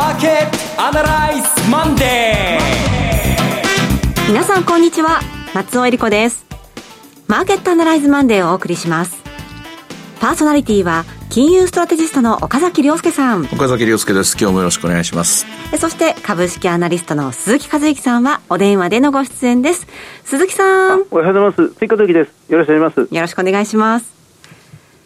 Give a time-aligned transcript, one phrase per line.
[0.00, 4.28] マーケットアナライズマンデー。
[4.28, 5.20] 皆さんこんにちは。
[5.54, 6.46] 松尾英里子です。
[7.28, 9.22] マーケットアナライズマンデーをお送りします。
[10.18, 13.42] パーソナリティは金融ストラテジストの岡崎良介さん。
[13.52, 14.38] 岡崎良介です。
[14.40, 15.44] 今日もよろしくお願いします。
[15.78, 19.86] そして株式アナリストの鈴木一之さんはお電話でのご出演です。
[20.24, 21.02] 鈴木さん。
[21.10, 21.74] おはようございます。
[21.74, 22.32] 鈴木一之です。
[22.50, 23.14] よろしくお願いします。
[23.14, 24.20] よろしくお願いします。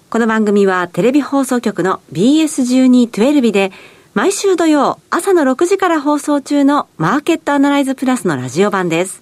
[0.08, 3.72] この番組はテレビ放送局の BS1212 で
[4.14, 9.20] 毎週土曜朝の6時から放送中のマーケットアナライズプラスのラジオ版です。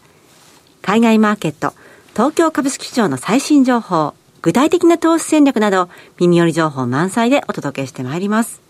[0.83, 1.73] 海外マーケット、
[2.13, 5.89] 東京株式市場の最新情報、具体的な投資戦略など
[6.21, 8.61] 耳寄り情報満載でお届けしてまいります。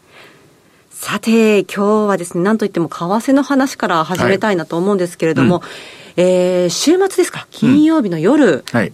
[0.92, 8.92] さて、今日はですね、なんといっても為替の話から始めたいなと思うんですけれども、はいうん、えー、週末ですか、金曜日の夜、うんはい、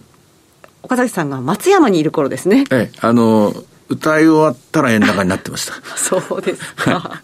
[0.81, 2.63] 岡崎さんが松山にいる頃ですね。
[2.71, 3.53] ええ、あの、
[3.89, 5.73] 歌い終わったら円高になってました。
[5.97, 7.19] そうですか。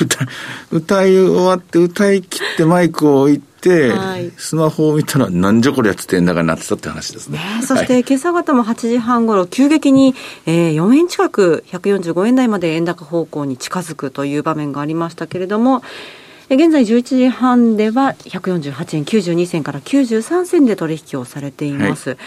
[0.00, 0.26] 歌
[0.70, 7.38] 歌い終わって歌い切ってマイクを置いて、はい、スマホを見たらなんじゃこれやってて円高になってたって話ですね。
[7.38, 10.14] ねそして、今朝方も8時半ごろ、急激に、
[10.46, 15.82] えー、4円近く145円台まで円高方向に近づくという場面がありましたけれども、
[16.48, 22.10] 現在11時半では148円92銭から93銭で取引をされています。
[22.10, 22.18] はい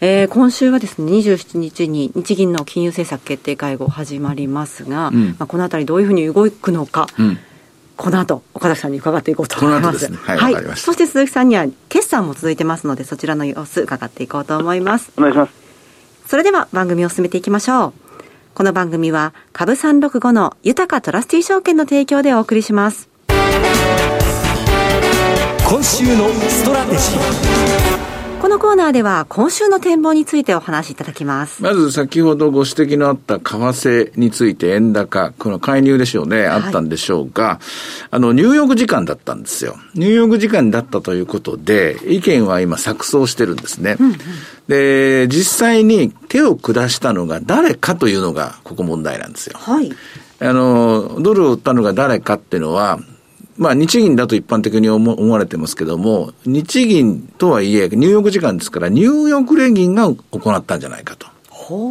[0.00, 7.38] えー、今週はですね27日に日銀の金融政策決定会合始まりますが、うん、まあ、このあたりどういうふうに動くのか、うん、
[7.96, 9.98] この後岡崎さんに伺っていこうと思います。
[9.98, 15.10] すね、はい、はい、そして鈴木さんには決算も続いてますのでそちらの様子伺っていこうと思います。
[15.16, 15.52] お願いします。
[16.26, 17.92] それでは番組を進めていきましょう。
[18.54, 23.08] この番組は株三六五の豊かトラスティ証券の提供でお送りします。
[25.68, 27.97] 今週のストラテジー。
[28.40, 31.60] このコーナーでは今週の展望についてお話しいただきます。
[31.60, 37.58] まず先ほどご指摘のあった為替について円高、この介入でしょうね、あったんでしょうが、
[38.12, 39.76] あの、ニューヨーク時間だったんですよ。
[39.94, 43.96] ニューヨーク時間だったということで、意見は今錯綜してるんですね。
[43.98, 44.18] うんうん、
[44.68, 49.58] で、実際に手を下したのが誰かというのが、ここ問題なんですよ。
[49.58, 49.90] はい。
[50.40, 53.00] あの、ドルを売ったのが誰かっていうのは、
[53.58, 61.26] まあ、日銀だと一般的に思われてますけども、日銀とはいえ、ニューヨーク時間ですから、ニューヨーク連銀が行ったんじゃないかと。
[61.50, 61.90] ほ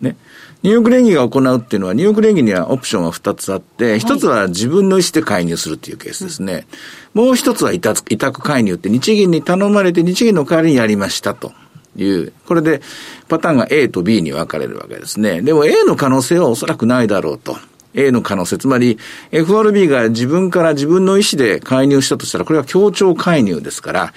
[0.00, 0.04] う。
[0.04, 0.16] ね。
[0.62, 6.66] ニューヨーク連銀が行うっていうのは、ニューヨーク連銀にはオプションが2つあって、1つは自分の意思で介入するっていうケースですね。
[7.12, 11.52] もう1つは委託委託介入って日銀に頼まれて日銀の代わりにやりましたと。
[11.96, 12.80] いう、これで
[13.28, 15.42] パターンが A と B に分かれるわけですね。
[15.42, 17.56] でも A の可能性はおそらくないだろうと。
[17.94, 18.98] A の可能性、つまり
[19.30, 24.12] FRB が自分から自分の意思で介入したとしたら、これは協調介入ですから、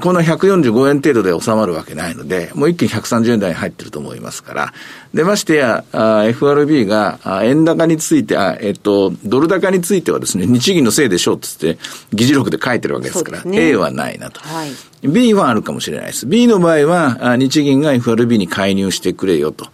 [0.00, 4.72] この145円程度で収まるわけないので、もう一気に130円台に入ってると思いますから、
[5.14, 11.78] で、ましてや、FRB が円高について、あえっと、ドル高についてはですね、日銀のせいでしょうってって、
[12.12, 14.40] 議事録で書いてるわけですから、ね、A はないなと。
[14.40, 14.72] はい、
[15.08, 16.26] B はあるかもしれないです。
[16.26, 19.66] B の場合は、日銀が FRB に介入してくれよと。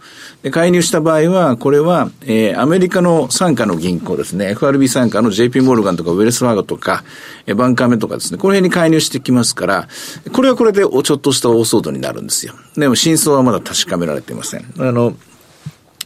[0.43, 7.03] で介入した場合は、これは、えー、アメリカの傘下の銀行ですね、FRB 傘下の JP モルガンとかウェルスファーゴとか、
[7.45, 9.87] えー、バンカーメとかですね、この辺に介入してきますから、
[10.31, 12.53] これはこれでちょっとした大騒動になるんですよ。
[12.75, 14.65] でも真相はまだ確かめられていません。
[14.77, 15.15] あの、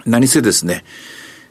[0.06, 0.84] 何せですね、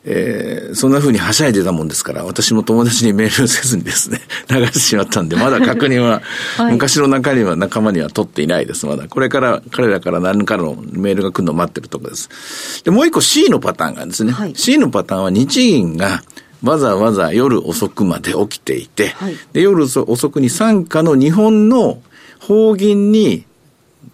[0.05, 4.21] えー、そんな風にはしゃいでたもんですから、私も友達にメールせずにですね、
[4.51, 6.23] 流してしまったんで、まだ確認は、
[6.57, 9.07] はい、昔の中には仲間には取っていないです、まだ。
[9.09, 12.83] これから彼らから何かのメールが来るのを待ってるところです。
[12.85, 14.33] で、もう一個 C のパターンがですね。
[14.33, 16.23] はい、C のパターンは日銀が、
[16.65, 21.99] わざわざ夜遅くまで起きていて、はい、で夜遅くに傘下の日本の
[22.47, 23.45] 法銀に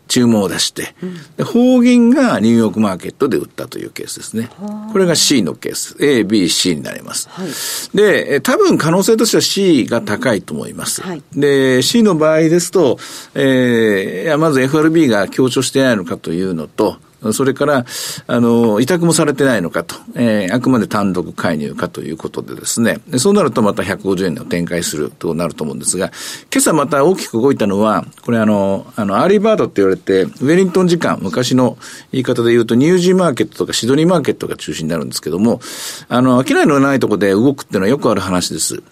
[0.06, 0.94] 注文を出して、
[1.38, 4.50] うん、法銀がニューヨークマーケットで売ったというケースですね。
[4.92, 5.96] これが C のケース。
[6.00, 7.28] A、B、C になります。
[7.30, 7.48] はい、
[7.96, 11.02] で、多分可能性としては C が高いと思います。
[11.02, 12.98] はい、で、C の場合ですと、
[13.34, 16.96] えー、まず FRB が強調してないのかというのと、
[17.32, 17.84] それから、
[18.26, 26.06] あの、委託もされてないのかと、えー、あくまで単独介入かということでですね、そうなるとまた150円を展開するとなると思うんですが、
[26.52, 31.76] 今朝また大きく動いたのは、これあの、あの、アーリーバードって言われて、ウェリントン時間、昔の
[32.12, 35.60] 言い方で言うと、ニュージーマーケットとかシドニーマーケットが中心になるんですけども、
[36.08, 38.82] あの、商いのないところで動くっていうのはよくある話です。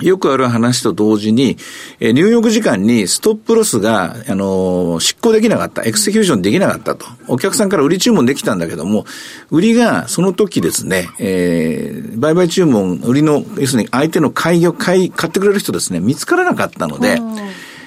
[0.00, 1.56] よくある話と同時に、
[2.00, 7.06] えー、ニューヨーク時間にストップロスが、あのー、執行できなかった、エクセキューションできなかったと。
[7.28, 9.06] お客さんから売り注文できたんだけども、
[9.50, 17.20] 売りがその時ですね、えー、売買注文、売りの、要するに相手の買いを買い、買ってくれる人ですね、見つからなかったので、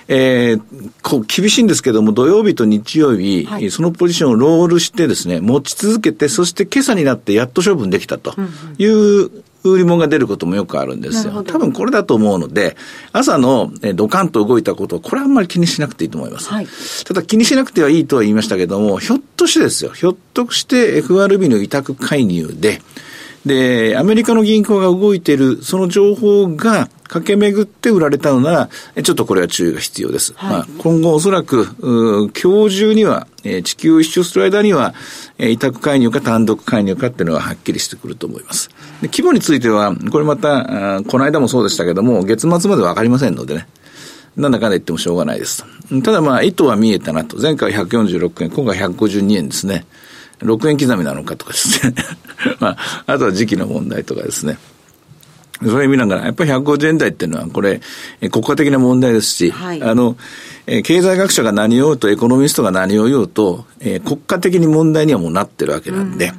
[0.10, 8.34] えー、こう厳しいんですけども、土曜日と日曜日、はい、そのポジションをロールしてですね、持ち続けて、そして今朝になってやっと処分できたと
[8.78, 9.30] いう
[9.64, 11.44] 売り物が出ることもよくあるんですよ。
[11.44, 12.78] 多分これだと思うので、
[13.12, 16.50] 朝のドカンと動いたことを、これはあんまり気にしなくていいと思います。
[16.50, 16.68] はい、
[17.06, 22.82] ただ気にしなくてはいいとは言いましたけども、ひょっとしてですよ、ひょっとして FRB の委託介入で、
[23.48, 28.70] で、アメリカの銀行が動いている、その情報が駆け巡って売られたのなら、
[29.02, 30.34] ちょっとこれは注意が必要です。
[30.36, 34.94] はい、まあ、今後おそらく、今日中には、えー、地球一周する間には、
[35.38, 38.70] えー、委託介入か単独介入かっていうのははっきりしてくると思います。
[39.02, 43.68] で規模については、これまた、この間もそうでしたけども、月末までわかりませんのでね。
[44.38, 45.66] なんだかんだ言ってもしょうがないです。
[46.04, 47.42] ただまあ、意図は見えたなと。
[47.42, 49.88] 前回146円、今回152円ですね。
[50.40, 51.96] 6円刻みなのかとかですね。
[52.60, 54.58] まあ、あとは時期の問題とかですね。
[55.66, 57.82] そういう意味ながら、やっぱり150円台っていうのは、これ、
[58.30, 60.16] 国家的な問題ですし、はい、あの、
[60.68, 66.34] え経済学者が何を言おうと、エコノミストが何を言おうと、えー、国家的に問題にはもうなってるわけなんで、うん、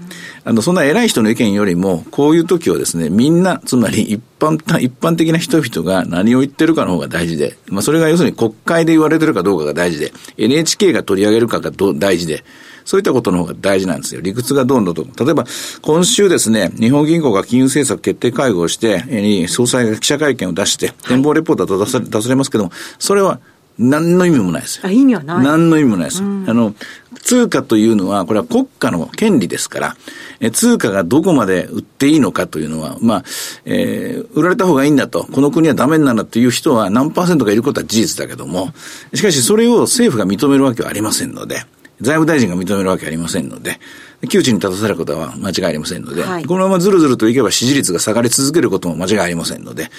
[0.45, 12.45] あの、そんな偉い人の意見よりも、こういう時はですね、みんな、つまり一般、一般的な人々が何を言ってるかの方が大事で、まあ、それが要するに国会で言われてるかどうかが大事で、NHK が取り上げるかが大事で、
[12.89, 14.23] そういったことの方が大事なんですよ。
[14.23, 15.05] 理屈がどんどんと。
[15.23, 15.45] 例えば、
[15.83, 23.41] 今週ですね、日本銀行が金融政策決定会合をして、え総裁が記者会見を出して、展望レポートと出さ出されますけども、それは
[23.79, 24.87] 何の意味もないですよ。
[24.87, 26.23] あ、意味はない何の意味もないです。
[26.23, 26.75] うん、あの、
[27.21, 29.97] 通貨というのは、これは国家の権利ですから、
[30.41, 33.25] え通貨がどこまで売っていいのかというのは、まあ、
[33.67, 38.73] えー、売られた方がいいんだと、この国はダメなんだという人は何パーセントかいることは事実だけども、
[39.13, 41.67] しかしそれを政府が認めるわけはありませんので、
[42.01, 43.81] 財務大臣が認めるわけありませんので、
[44.29, 49.91] 窮地に立たされることは間違いありませんので、はい、このままずるずるといけば支持率が下がり続けることも間違いありませんので、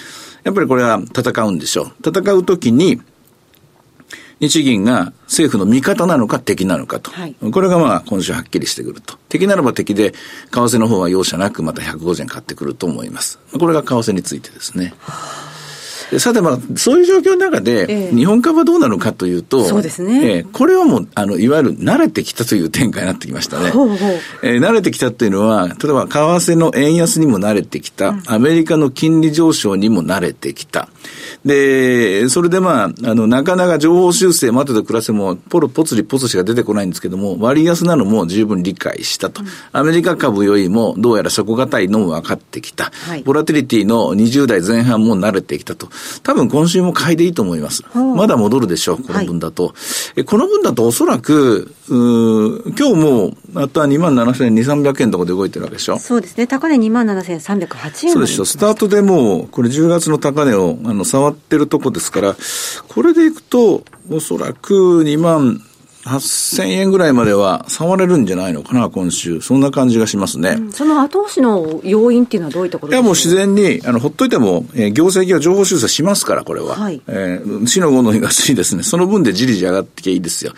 [0.44, 2.08] やっぱりこれは戦うんでしょう。
[2.08, 3.00] 戦うときに、
[4.40, 7.10] 日銀が政府の味方なのか敵なのかと。
[7.10, 9.16] はい、これがまあ今週はっきりしてくると。
[9.28, 10.16] 敵ならば敵で、為
[10.50, 13.38] 替の方は容赦なくまた150円買ってくると思います。
[13.58, 14.94] これが為替についてですね。
[15.00, 15.49] はあ
[16.18, 20.38] さてまあ、そういう状況の中で、日本株はどうなのかというと、そうですね。
[20.38, 23.70] えー、これはもう、あの、いわゆる慣れてきたという展開になってきましたね。
[23.70, 23.86] ほ
[24.42, 26.18] えー、慣れてきたっていうのは、例えば、為
[26.52, 30.88] 替の円安にも慣れてきた、うん、アメリカの金利上昇にも慣れてきた。
[31.44, 39.42] で、それでまあ、あの、なかなか情報修正待てと暮らせも、ポロポツリポツしか出てこないんですけども、割安なのも十分理解したと。
[39.42, 42.90] うん、アメリカ株よりも、どうやら底堅いのも分かってきた。
[43.06, 45.88] はい、ボラティリティの20代前半も慣れてきたと。
[46.22, 47.82] 多分今週も買いでいいと思います。
[47.94, 49.68] まだ戻るでしょう、この分だと。
[49.68, 49.72] は
[50.16, 55.98] い、この分だとおそらく、う今日も、あとは2万7200、300円とかで動いてるわけでしょ？
[55.98, 56.46] そうですね。
[56.46, 58.12] 高値2万7308円。
[58.12, 58.44] そうでしょ。
[58.44, 62.36] スタートでもう、これ10月の高値を、あの、触ってるとこですから、
[62.88, 65.62] これでいくと、おそらく2万
[66.04, 69.40] 8000円ぐらいまでは触れるんじゃないのかな、今週。
[69.40, 70.50] そんな感じがしますね。
[70.50, 76.76] うん、その後押しの要因っていうのはどういったこといや、もう自然に、あの、ほっといても、えー、業績が情報修正しますから、これは。
[76.76, 77.02] はい。
[77.06, 78.82] えー、死の5の東ですね。
[78.82, 80.52] その分でじりじり上がってきゃいいですよ。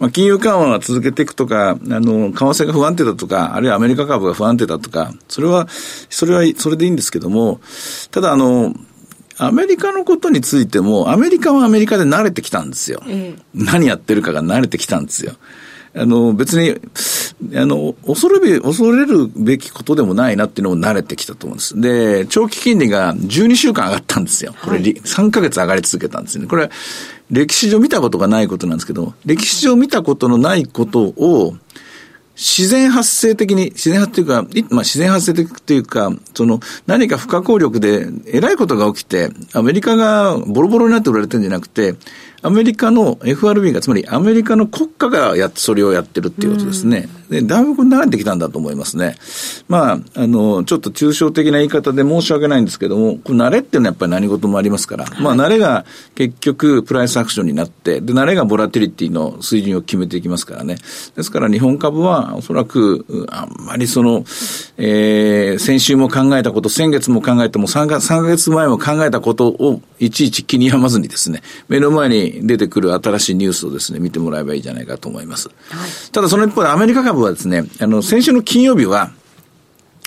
[0.00, 5.68] まあ、金融緩和は続けていくとか、あの、為替が不安定だとか、あるいはアメリカ株が不安定だとか、それは、
[6.10, 7.60] それは、それでいいんですけども、
[8.10, 8.74] ただ、あの、
[9.38, 13.02] アメリカのことについても、アメリカはアメリカで慣れてきたんですよ。
[13.06, 15.34] ええ、何やってるかが慣れてきたんですよ。
[15.94, 16.76] あの、別に、
[17.56, 21.80] あの、恐るべ、恐れるべきことでもないなっていうのも慣れてきたと思うんです。
[21.80, 24.54] で、長期金利が12週間上がったんですよ。
[24.62, 26.48] これ、はい、3ヶ月上がり続けたんですよね。
[26.48, 26.70] これ、
[27.30, 31.56] 歴史上見たことがないことなんですけど、歴史上見たことのないことを、
[32.38, 41.96] 自然発生的に、自然発生というか、まあ自然発生的というか、その何か不可抗力でえらいことが起きて、アメリカがボロボロになって売られてるんじゃなくて、
[42.42, 47.08] アメリカの FRB が、つまりアメリカの国家がやそれをやってるっていうことですね。
[47.28, 49.16] で、だいぶ慣れてきたんだと思いますね。
[49.68, 60.76] まあ、あの、ちょっと抽象的な言い方で申し訳ないんですけども、これ慣れっていうのはやっぱり何事もありますから、はい、まあ、慣れが結局プライスアクションになって、で、慣れがボラティリティの水準を決めていきますからね。
[61.16, 64.24] ですから日本株はおそらく、あんまりその、
[64.76, 75.48] えー、先週も考えたこと、先月も考えても3か、3ヶ月前も考えたことをいちいち気に病まずにですね、目の前に出てくる新しいニュースをですね、見てもらえばいいじゃないかと思います。
[75.48, 79.10] はい、ただその一方でアメリカ株はですね、あの、先週の金曜日は、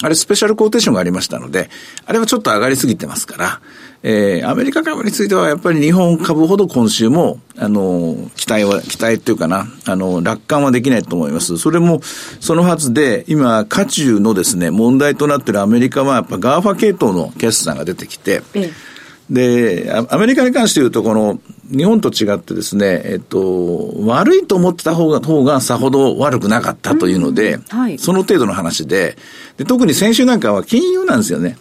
[0.04, 1.70] あれスペシャルコーテーションがありましたので、
[2.06, 3.62] あれはちょっと上がりすぎてますから、
[4.04, 11.60] えー、アメリカ株についてはやっぱり日本株ほど今週も、あの、期待は、期待っていうかな、あの、楽観はできないと思います。
[11.60, 12.02] それも、
[12.40, 18.92] そのはずで、今、渦中のですね、問題となっているアメリカは、やっぱ GAFA系統の決算が出てきて、ええ
[19.32, 21.40] で、アメリカに関して言うと、この、
[21.72, 29.16] 日本と違ってですね、えっと、悪いと思ってた方が、方がさほど悪くなかったというので、うんはい、その程度の話で
[29.56, 31.56] で、特に先週なんかは金融なんですよね。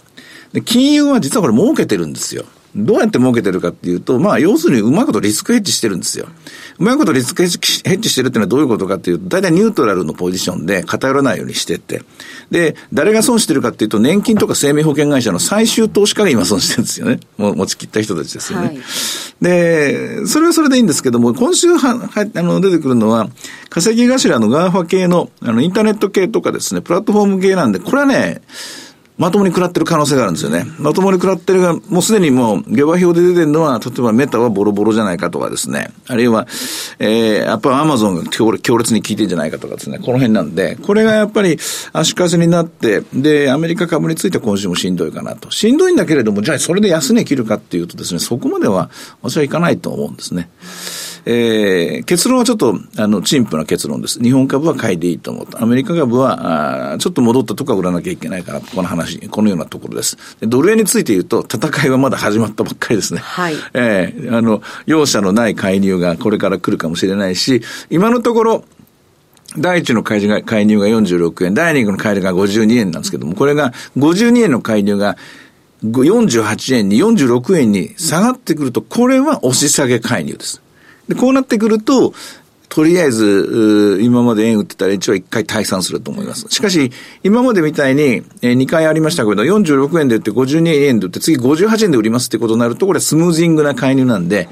[0.53, 2.45] で、金融は実はこれ儲けてるんですよ。
[2.75, 6.29] どうやって儲けてるかっていうと、まあ、要するにうまいことリスクヘッジしてるんですよ。
[6.79, 12.03] うまいことリスクヘッジしてるっていうのはどういうことかっていうと、大体ニュートラルのポジションで偏らないようにしてって。
[12.51, 17.21] で、誰が損してるかっていうと、年金とか生命保険会社の最終投資家が今損してるんですよね。
[17.37, 18.67] もう持ち切った人たちですよね。
[18.69, 18.79] はい、
[19.41, 23.29] で、それはそれでいいんですけども、今週は、はあの、出てくるのは、
[23.69, 28.43] 稼ぎ頭の GAFA系の、あの、インターネット系とかですね、プラットフォーム系なんで、これはね、
[29.21, 30.65] まともに食らってる可能性があるんですよね。
[30.79, 35.91] まともに食らってるが、もうすでにもう、下馬評で出てるのは、例えばメタはボロボロじゃないかとかですね。
[36.07, 36.47] あるいは、
[36.99, 39.99] えー、やっぱアマゾンが強烈に効いてんじゃないかとかですね。
[39.99, 41.59] この辺なんで、これがやっぱり
[41.93, 45.51] 足かせになって、で、アメリカ株について今週もしんどいかなと。
[45.51, 48.89] しんどいんだけれども、じゃあそれで安値切るかっていうとですね、そこまでは
[49.21, 50.49] 私はいかないと思うんですね。
[51.25, 54.21] えー、結論はちょっと、あの、陳腐な結論です。
[54.21, 55.63] 日本株は買いでいいと思うと。
[55.63, 60.17] アメリカ株は、あちょっと戻ったとこは売らなきゃいけないかな、この話、このようなところです。
[60.41, 63.21] でドル円について言うと、戦いはまだ始まったばっかりですね。
[63.21, 63.55] はい。
[63.75, 68.65] えー、あの、容赦のない介入がこれから来るかもしれないし、今のところ、
[69.59, 75.17] 第1の介入が介入が46円、第2の介入が52円なんですけども、これが52円の介入が
[75.83, 80.63] 48円に46円に下がってくると、これは押し下げ介入です。
[81.11, 82.15] で、こうなってくると、
[82.71, 86.47] とりあえず、今まで円売ってたら一応一回退散すると思います。
[86.49, 86.93] しかし、
[87.25, 94.49] 今までみたいに、えー、2回ありましたけど、46円で売って52円で売って次58円で売りますってことになると、これスムージングな介入なんで、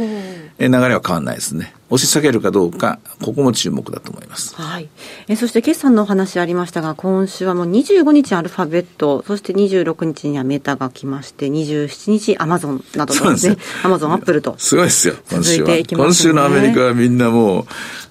[0.66, 1.72] 流れは変わらないですね。
[1.90, 4.54] 押し下げるかどうか、ここも注目だと思います。
[4.56, 4.88] はい。
[5.28, 14.56] えそして決算のお話ありましたが、今週はもう25日アルファベット、そして26日にはメタが来まして、27日アマゾンなどですね、アマゾン、アップルと。
[14.58, 15.68] すごいですよ、今週は。
[15.68, 17.66] ね、今週のアメリカはみんなも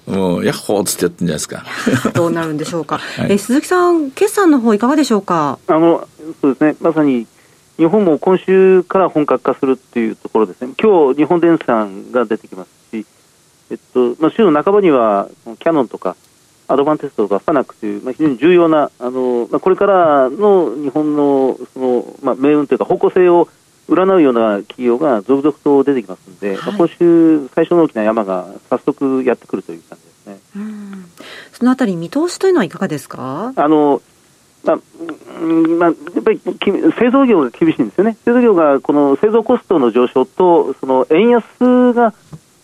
[0.06, 2.10] う、もう、ヤッホーっつってやってるんじゃないですか。
[2.16, 2.96] どうなるんでしょうか。
[3.18, 5.58] はい、え鈴木さん、決算の方いかがでしょうか？
[5.68, 6.08] あの、
[6.40, 7.26] そうですね、まさに、
[7.78, 10.74] 日本も今週から本格化するっていうところですね。
[10.80, 13.06] 今日、日本電産が出てきますし、
[13.70, 16.16] えっとまあ、週の半ばにはキャノンとか
[16.66, 23.48] アドバンテストとかファナックという、まあ、非常に重要なあの、まあ、これからの日本のその、まあ、命運というか方向性を
[23.88, 30.40] 占うような企業が続々と出てきますので、はい、今週最初の大きな山が早速やってくるという感じですね。
[31.52, 33.52] そのあたり見通しというのはいかがですか？
[33.56, 34.02] あの
[34.64, 34.76] まあ
[35.78, 36.40] まあ、やっぱり
[36.98, 42.12] 製造業が厳しいんですよね、製造業がこの製造コストの上昇と、その円安が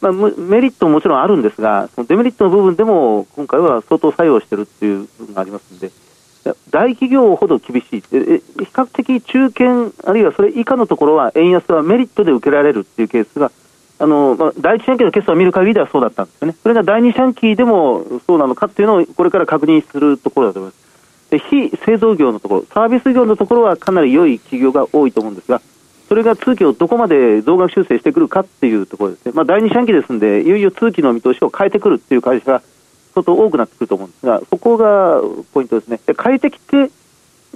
[0.00, 5.90] まあ、メリットももちろんあるんですが、そのデメリットの部分でも今回は相当作用しているという部分がありますので、
[6.70, 13.50] 大企業ほど厳しい、比較的中堅、あるいはそれ以下のところは、円安はメリットで受けられるっていうケースが、
[13.98, 20.93] あのまあ、第一四半期の決算を見る限りではそうだったんですよね、それが第二四半期でもそうなのかっていうのをこれから確認するところだと思います。
[21.34, 25.60] で非製造業のところ、サービス業のところはかなり良い企業が多いと思うんですが、
[26.08, 32.62] それが通期をどこまで増額修正してくるかっていうところですね、まあ、第二四半期ですので、いよいよ通期の見通しを変えてくるっていう会社が
[33.14, 35.20] 相当多くなってくると思うんですが、そこが
[35.52, 35.98] ポイントですね。
[36.06, 36.90] で変えてきて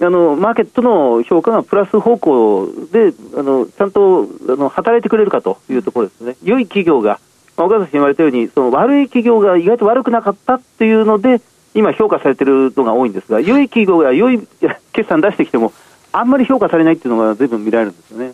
[0.01, 6.37] あのマーケットの評価がプラス方向であのちゃんとあの働いてくれるかというところですね。
[6.43, 7.21] 良い企業が、
[7.57, 11.41] ま、岡崎さん言われたようにその悪い企業が意外と悪くなかったっていうので
[11.75, 14.47] 今評価されているのが多いんですが良い企業が良い
[14.93, 15.73] 決算出してきても
[16.13, 18.33] あんまり評価されないっていうのが随分見られるんですよね。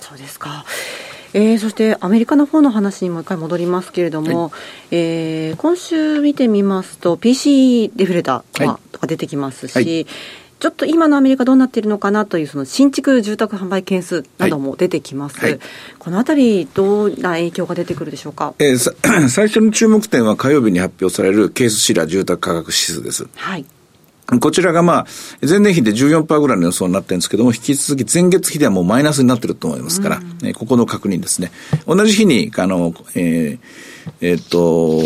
[0.00, 0.64] そうですか。
[1.32, 4.52] えー、そしてアメリカの方の話にもう一回戻りますけれども、はい、
[4.92, 10.06] えー、今週見てみますと PC デフレーターが出てきますし、はい、
[10.58, 15.50] ちょっと今のアメリカどうなっているのかなというその新築住宅販売件数なども出てきます、はい。
[15.52, 15.60] はい、
[15.98, 23.28] このあたり、どんな影響が出てくるでしょうか、えー、 最初の注目点は火曜日に発表されるケースシラー住宅価格指数です。
[23.34, 23.64] はい。
[24.40, 25.06] こちらがまあ、
[25.46, 31.52] 前年比で14%ぐらいの予想になってるんですけども、引き続き前月比ではもうマイナスになってると思いますから、うん、ここの確認ですね。
[31.86, 35.02] 同じ日に、あの、えー、えっ、と、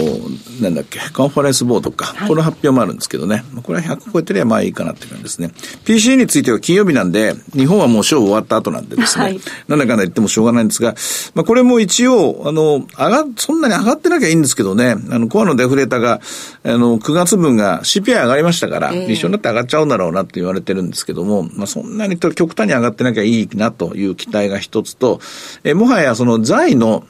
[0.60, 5.50] なんだっけ、カンファレンスボードか、はい、この発表もあるんですけどね、これは100超えてりゃまあいいかなっていう感じですね。
[5.84, 10.94] PCA については金曜日なんで、日本はもうショー終わった後なんでですね、はい、なんだかんだ言ってもしょうがないんですが、
[11.34, 16.20] まあこれも一応、あの、上が、そんなに上がってなきゃいいんですけどね、あの、コアのデフレーターが、
[16.64, 25.20] あの、9月分が CPI 上がりましたから、えー、一緒になって上がっちゃうんだろうなって言われてるんですけども、まあそんなに極端に上がってなきゃいいなという期待が一つと、
[25.64, 27.04] えもはやその財の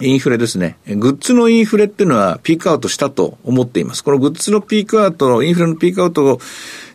[0.00, 0.76] インフレですね。
[0.86, 4.02] グッズのインフレっていうのはピークアウトしたと思っています。
[4.02, 6.40] このグッズのピークアウト、インフレのピークアウト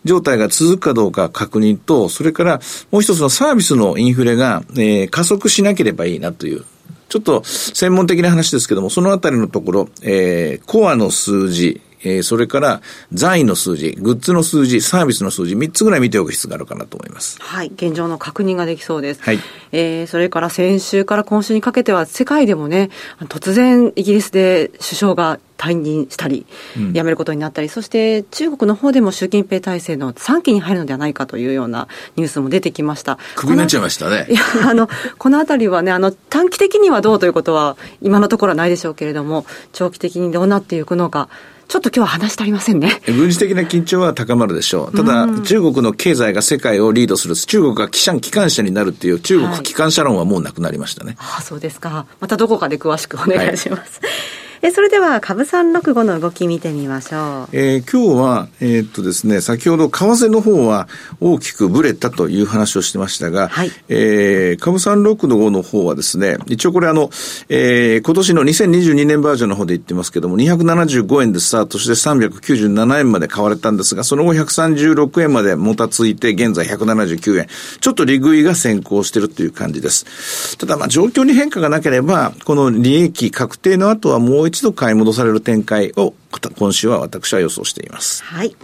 [0.03, 6.65] 状態が続くかどうか確認と、それからもう一つのサービスのインフレが、えー、加速しなければいいなという、
[7.07, 12.81] ちょっと専門的な話ですけども、そのあたりのところ、えー、コアの数字えー、それから
[13.13, 17.41] 財の数字、グッズの数字、サービスの数字、3つぐらい見ておく必要があるかなと思います。
[17.41, 19.21] はい、現状の確認ができそうです。
[19.21, 19.39] はい。
[19.71, 22.89] えー、それから先週から今週にかけては、世界でもね、
[23.27, 33.17] 突然イギリスで首相が退任したり、辞めることになったり、うん、そして中国の方でも習近平体制の3期に入るのではないかというようなニュースも出てきました。
[33.35, 34.25] くぐになっちゃいましたね。
[34.31, 41.27] いや、あの、このあたりはね、あの、短期的にはどうということは、今のところはないでしょうけれども、長期的にどうなっていくのか、
[41.69, 42.99] ちょっと今日は話してありませんね。
[43.05, 44.97] 軍事的な緊張は高まるでしょう。
[44.97, 51.15] ただ、中国の経済が世界をリードする、中国が機関車になるっていう中国機関車論はもうなくなりましたね。
[51.19, 52.07] はい、ああ、そうですか。
[52.19, 53.99] またどこかで詳しくお願いします。
[54.01, 57.47] はいえそれでは株三六五の動き見てみましょう。
[57.53, 60.89] えー、今日は、えー、っとですね、先ほど為替の方は
[61.21, 67.09] 大きくぶれたという話をしてましたが、はい、えー、株三六五の方はですね、一応これあの、
[67.47, 77.47] えー、今年の2022年バージョンの方で言ってますけども、275円でスタートして397円まで買われたんですが、その後136円までもたついて、現在179円。
[77.79, 80.57] ちょっと利食いが先行してるという感じです。
[80.57, 86.13] ただまあ状況に変化がなければ、この利益確定の後はもう一度買い戻される展開を
[86.57, 88.23] 今週は私は予想しています。
[88.23, 88.55] はい。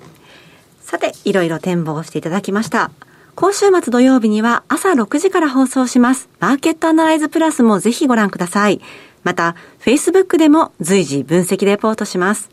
[0.82, 2.92] さて、いろいろ展望していただきました。
[3.36, 6.28] 今週末土曜日には朝6時から放送します。
[6.40, 8.82] マーケットアナライズプラスもぜひご覧ください。
[9.24, 12.50] また、Facebook でも随時分析レポートします。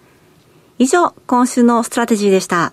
[0.79, 2.73] 以上、今週のストラテジーでした。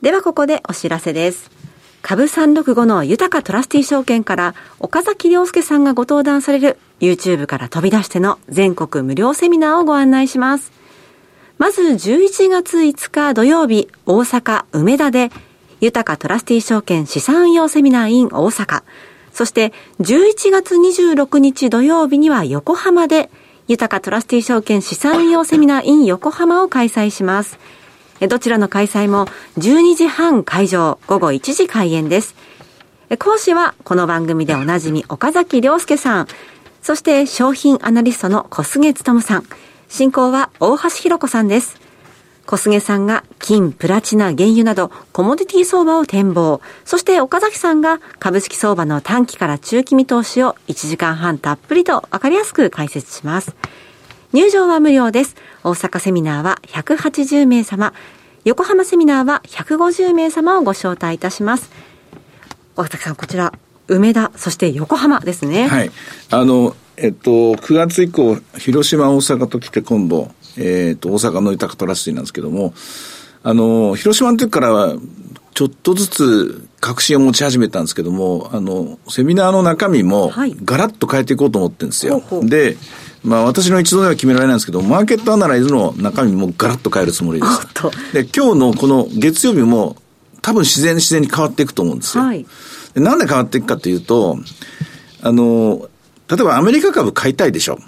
[0.00, 1.59] ではここでお知らせです。
[2.02, 10.72] 株365の豊かトラスティ証券から岡崎良介さんがご登壇される YouTube から飛び出しての全国無料セミナーをご案内します。
[11.58, 15.30] まず11月5日土曜日、大阪梅田で、
[15.80, 18.82] 豊かトラスティ証券資産運用セミナー in 大阪。
[19.32, 23.30] そして11月26日土曜日には横浜で、
[23.68, 27.58] 豊かトラスティ証券資産運用セミナー in 横浜を開催します。
[28.28, 29.26] どちらの開催も
[29.58, 32.34] 12時半会場、午後1時開演です。
[33.18, 36.28] 講師はこの番組でおなじみ岡崎良介さん。
[36.82, 39.44] そして商品アナリストの小菅勤さん。
[39.88, 41.80] 進行は大橋弘子さんです。
[42.46, 46.60] 小菅さんが金、プラチナ、原油などコモディティ相場を展望。
[46.84, 53.54] そして岡崎さんが株式相場の短期から中期見通しを1時間半たっぷりとわかりやすく解説します。
[54.32, 55.36] 入場は無料です。
[55.64, 57.92] 大阪セミナーは180名様。
[58.44, 61.70] 横浜セミナーは150名様をご招待いたします。
[62.74, 63.52] 岡崎さん、こちら
[63.86, 65.66] 梅田、そして横浜ですね。
[65.68, 65.90] はい。
[66.30, 72.72] あの、えっと、9月以降、広島、大阪と来て今度、えっと、大阪の豊かトラスティなんですけども、
[73.42, 74.94] あの、広島の時からは、
[75.52, 80.32] ちょっとずつ確信を持ち始めたんですけども、あの、セミナーの中身も、
[80.64, 82.22] ガラッと変えていこうと思ってるんですよ。
[82.30, 82.78] はい、で、
[83.22, 88.14] まあ私の一度では決められないんですけど、マーケットアナライズの中身もガラッと変えるつもりです。
[88.14, 89.96] で、今日のこの月曜日も
[90.42, 92.24] 多分自然自然に変わっていくと思うんですよ。
[92.24, 92.46] はい
[92.94, 94.38] なんで変わっていくかというと、
[95.22, 95.88] あの、
[96.28, 97.78] 例えばアメリカ株買いたいでしょ。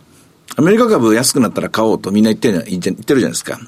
[0.56, 3.58] アメリカ株安くなったら買おうとみんな言ってる言ってるじゃないですか。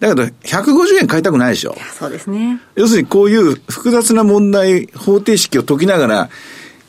[0.00, 1.76] だけど、150円買いたくないでしょ。
[1.98, 2.60] そうですね。
[2.74, 6.30] 要するにこういう複雑な問題、方程式を解きながら、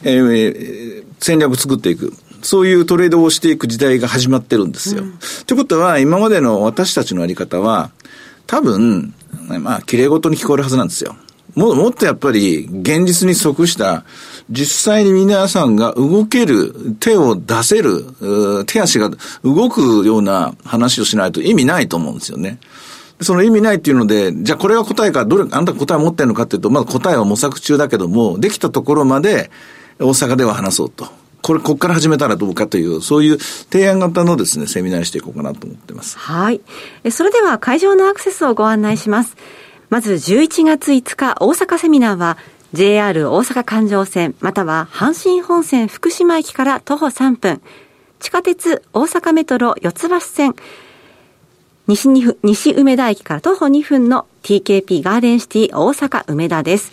[0.03, 2.13] えー、戦略を作っていく。
[2.43, 5.01] そういうトレードをしていく時代が始まってるんですよ。
[5.01, 7.91] と、うん、いうことは、今までの私たちのやり方は、
[8.45, 9.13] 多分、
[9.59, 11.15] まあ、綺麗事に聞こえるはずなんですよ。
[11.55, 14.03] ももっとやっぱり現実に即した、
[14.49, 19.11] 実際に皆さんが動ける、手を出せる、手足が
[19.43, 22.59] 動くような話をしないと意味ないと思うんですよね。
[23.21, 29.51] その意味ないっていうので、じゃあこれが答えか、どれ、あんた答え持ってるのかっていうと、まだ答えは模索中だけども、できたところまで
[29.99, 31.22] 大阪では話そうと。
[31.43, 36.17] これ、こっから始めたらどうかという、そういう提案型のですね、セミナーにしていこうかなと思ってます。
[36.17, 36.61] はい。
[37.11, 39.37] それでは会場のアクセスをご案内します。
[39.93, 42.39] まず11月5日大阪セミナーは
[42.73, 47.61] JR 大阪環状線または阪神本線福島駅から徒歩3分
[48.19, 50.55] 地下鉄大阪メトロ四ツ橋線
[51.85, 52.09] 西
[52.41, 56.91] 西梅田駅から徒歩2分の TKP ガーデンシティ大阪梅田です。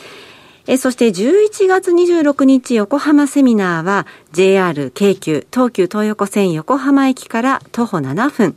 [0.66, 8.56] えそして11月26日横浜セミナーは JR 京急東急東横線横浜駅から徒歩7分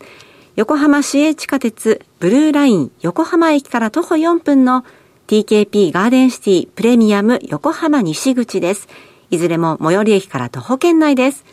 [0.55, 4.85] 横浜市営地下鉄ブルーライン横浜駅から徒歩4分の
[5.27, 8.87] TKP ガーデンシティプレミアム横浜西口です。
[9.31, 11.45] いずれも最寄り駅から徒歩圏内です。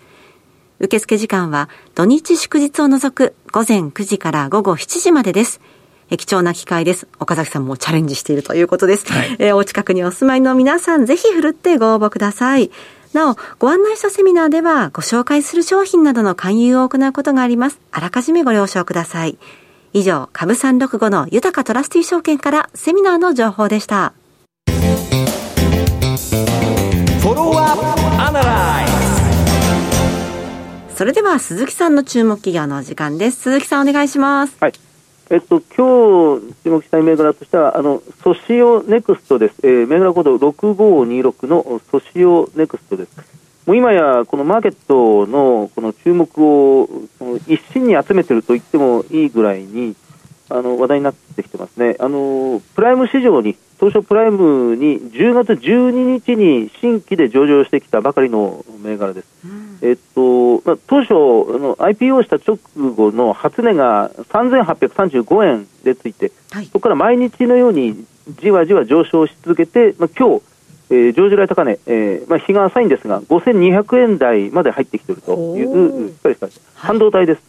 [0.80, 5.60] 受付時間は土日祝日を除く午前9時から午後7時までです。
[6.16, 7.08] 貴重な機会です。
[7.20, 9.12] 岡崎さんもチャレンジしているということです。
[9.12, 12.72] はい、えー、お近くにお住まいの皆さん、ぜひふるってご応募ください。
[13.12, 17.82] なお、ご案内したセミナーでは、ご紹介する商品などの勧誘を行うことがあります。
[17.92, 19.38] あらかじめご了承ください。
[19.94, 24.14] 以上、株365の豊トラスティ証券からセミナーの情報でした。
[30.96, 33.42] それでは鈴木さんの注目企業の時間です。
[33.42, 34.58] 鈴木さんお願いします。
[34.60, 34.74] はい。
[35.30, 39.56] えっと、今日注目したい銘柄としては、あの、ソシオネクストです。
[39.62, 43.12] えー、銘柄コード6526のソシオネクストです。
[43.68, 46.88] もう今やこのマーケットのこの注目を
[47.48, 49.94] 一心に集めていると言ってもいいぐらいに、
[50.50, 51.98] あの話題になってきてますね。
[52.00, 59.28] あのプライム市場に東証プライムに10月12日に新規で上場してきたばかりの銘柄です。
[59.44, 61.16] うん、えっとまあ、当初あ
[61.60, 62.58] の IPO した直
[62.94, 68.06] 後の初値が3835円でついて、はい、そこから毎日のように
[68.42, 70.42] じわじわ上昇し続けて、まあ、今日
[70.90, 77.42] えー、上場来高値、えーまあ、日が浅いんですが、5200円台まで入ってきているという、しっかりした半導体です。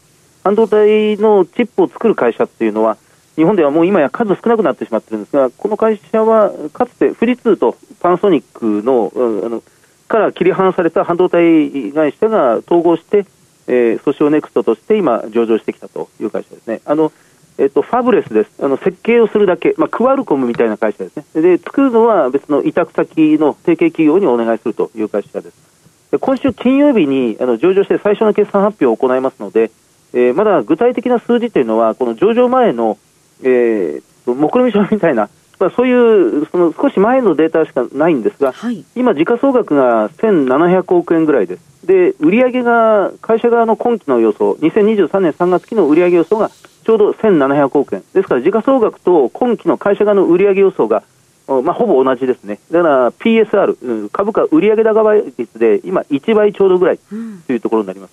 [0.42, 2.96] 半導体のチップを作る会社っていうのは、
[3.36, 9.62] 日本ではもう今や数少なくなってしまってるんですが、この会社はかつて富士通とパナソニックのあの
[10.08, 13.26] から切り離された半導体会社が統合して、
[13.68, 16.80] えー、ソシオネクストとして今、上場してきたという会社ですね。
[16.84, 17.12] あの
[17.58, 18.50] えっと、ファブレスです。
[18.62, 21.24] あの設計をするだけ、まあ、クワルコムみたいな会社ですね。
[21.34, 25.68] で、作るのは別の委託先の提携企業にお願いするという会社です。
[26.12, 29.70] で今週金曜日にあの上場して最初の決算発表を行いますので、
[30.12, 32.96] えー、まだ具体的な数字というのは、この上場前の、
[33.42, 41.86] えー、目論見書みたいな、まあ、そういうその少し前のデータしかないんですが、はい、今、時価総額が1700億円ぐらいです。
[41.86, 46.50] で、売上が、会社側の今期の予想、2023年3月期の売上予想が
[46.84, 48.04] ちょうど1700億円。
[48.14, 51.02] ですから、時価総額と今期の会社側の売上予想が、
[51.48, 52.60] まあ、ほぼ同じですね。
[52.70, 56.98] だから PSR、株価売上高倍率で今1倍ちょうどぐらい
[57.46, 58.12] というところになります。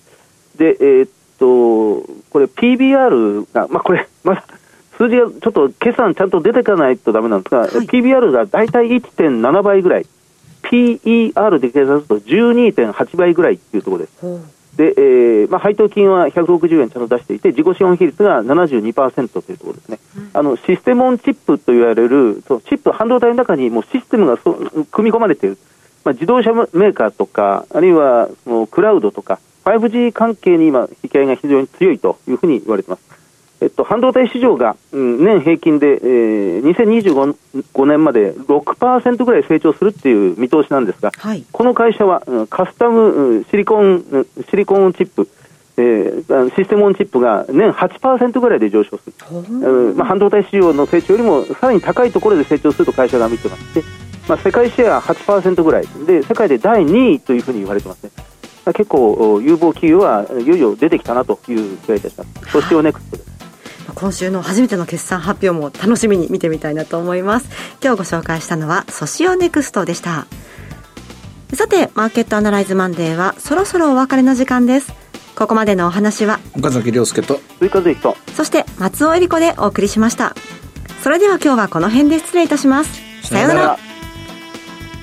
[0.53, 4.43] うん、で、えー、っと、これ PBR が、まあ、これ、まだ
[4.97, 10.05] 数字がちょっと決算ちゃんと出てかないとだめなんですが、はい、PBR が大体1.7倍ぐらい。
[10.65, 14.55] PER で計算すると12.8倍ぐらいっていうところです。
[14.75, 24.53] で、えーまあ、配当金は160円ちゃんと出していて、自己資本比率が72%というところですね、うん、あのシステムオンチップと言われる、そのチップ、半導体の中にもうシステムがそ
[24.91, 25.57] 組み込まれている、
[26.03, 33.14] まあ、自動車メーカーとか、あるいはそのクラウドとか、5G 関係に今、引き合いが非常に強いというふうに言われています。
[33.65, 45.27] えっと、半導体市場が、うん、年平均で、えー、2025年まで6%ぐらい成長するっていう見通しなんですが、はい、この会社は、うん、カスタムシリコン、シリコンチップ、
[45.77, 53.83] えー、システムオンチップが年8%ぐらいで上昇する、うんまあ、半導体市場の成長よりもさらに高いところで成長すると会社が見てまして、
[54.29, 58.11] まあ、世界シェア8%ぐらいで世界で第2位というふうに言われてますね。
[58.73, 62.51] 結構、有望企業はいよいよ出てきたなという気がいたします。
[62.51, 63.34] ソシオネクストです。
[63.95, 67.49] 今週の初めての決算発表も楽しみに見てみたいなと思います。
[67.81, 70.27] 今日ご紹介したのはソシオネクストでした。
[71.53, 74.93] さてマーケットアナライズマンデーはそろそろお別れの時間です。
[75.35, 80.35] ここまでのお話は岡崎良介と鈴木一之とそして松尾英里子でお送りしました。
[81.01, 83.01] それでは今日はこの辺で失礼いたします。
[83.23, 83.79] さようなら。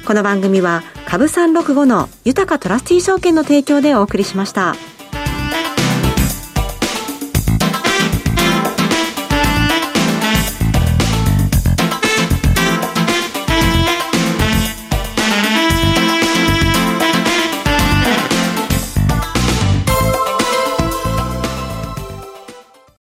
[0.07, 4.75] この番組は株三六五の豊かトラスティー証券の提供でお送りしました。